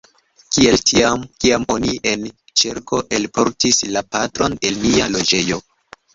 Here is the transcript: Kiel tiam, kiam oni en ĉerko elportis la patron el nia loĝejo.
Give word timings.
Kiel 0.55 0.77
tiam, 0.91 1.25
kiam 1.45 1.67
oni 1.73 1.93
en 2.13 2.23
ĉerko 2.63 3.03
elportis 3.19 3.83
la 3.93 4.05
patron 4.19 4.59
el 4.71 4.83
nia 4.89 5.13
loĝejo. 5.19 5.63